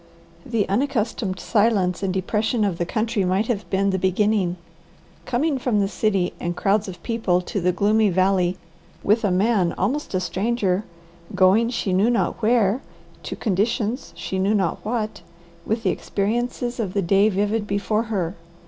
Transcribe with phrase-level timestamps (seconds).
[0.47, 4.57] The unaccustomed silence and depression of the country might have been the beginning.
[5.27, 8.57] Coming from the city and crowds of people to the gloomy valley
[9.03, 10.85] with a man almost a stranger,
[11.35, 12.81] going she knew not where,
[13.21, 15.21] to conditions she knew not what,
[15.67, 18.33] with the experiences of the day vivid before her.